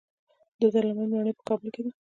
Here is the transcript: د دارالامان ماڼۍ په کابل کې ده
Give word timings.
د 0.59 0.61
دارالامان 0.73 1.09
ماڼۍ 1.11 1.33
په 1.37 1.43
کابل 1.49 1.67
کې 1.73 1.81
ده 1.85 1.91